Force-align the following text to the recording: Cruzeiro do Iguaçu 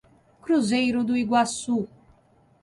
Cruzeiro 0.41 1.03
do 1.03 1.15
Iguaçu 1.15 1.87